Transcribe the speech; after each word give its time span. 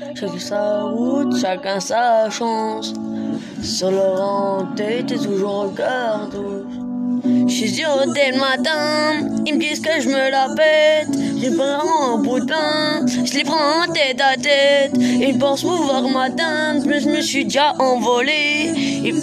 Chacun 0.00 0.38
sa 0.38 0.82
route, 0.84 1.38
chacun 1.38 1.78
sa 1.78 2.30
chance. 2.30 2.94
Sur 3.62 3.90
leur 3.90 4.66
et 4.78 5.04
toujours 5.04 5.66
au 5.66 5.68
cartouche. 5.68 6.72
Je 7.46 7.52
suis 7.52 7.68
sûr 7.68 7.88
dès 8.14 8.32
le 8.32 8.38
matin, 8.38 9.28
ils 9.44 9.54
me 9.54 9.60
disent 9.60 9.80
que 9.80 10.00
je 10.00 10.08
me 10.08 10.30
la 10.30 10.48
pète. 10.56 11.10
J'ai 11.36 11.54
pas 11.54 11.80
un 11.82 12.22
putain, 12.22 13.04
je 13.06 13.34
les 13.34 13.44
prends 13.44 13.82
en 13.82 13.92
tête 13.92 14.20
à 14.20 14.36
tête. 14.36 14.92
Ils 14.96 15.38
pensent 15.38 15.62
pouvoir 15.62 16.02
m'atteindre, 16.08 16.86
mais 16.86 17.00
je 17.00 17.08
me 17.10 17.20
suis 17.20 17.44
déjà 17.44 17.74
envolé. 17.78 18.72
Ils... 19.04 19.20